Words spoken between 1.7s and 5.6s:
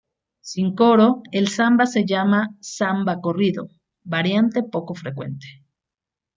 se llama samba-corrido, variante poco frecuente.